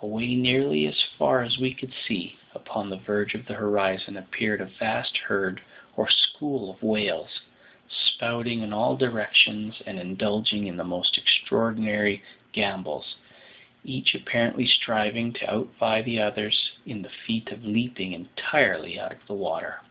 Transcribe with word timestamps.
Away 0.00 0.34
nearly 0.34 0.86
as 0.86 0.98
far 1.18 1.42
as 1.42 1.58
we 1.58 1.74
could 1.74 1.92
see, 2.08 2.38
upon 2.54 2.88
the 2.88 2.96
verge 2.96 3.34
of 3.34 3.44
the 3.44 3.52
horizon, 3.52 4.16
appeared 4.16 4.62
a 4.62 4.64
vast 4.64 5.14
herd 5.18 5.60
or 5.94 6.08
"school" 6.08 6.70
of 6.70 6.82
whales, 6.82 7.42
spouting 7.86 8.62
in 8.62 8.72
all 8.72 8.96
directions 8.96 9.82
and 9.84 9.98
indulging 10.00 10.68
in 10.68 10.78
the 10.78 10.84
most 10.84 11.18
extraordinary 11.18 12.22
gambols, 12.52 13.16
each 13.84 14.14
apparently 14.14 14.66
striving 14.66 15.34
to 15.34 15.50
outvie 15.52 16.00
the 16.02 16.18
others 16.18 16.70
in 16.86 17.02
the 17.02 17.10
feat 17.26 17.50
of 17.50 17.66
leaping 17.66 18.14
entirely 18.14 18.98
out 18.98 19.12
of 19.12 19.26
the 19.26 19.34
water. 19.34 19.82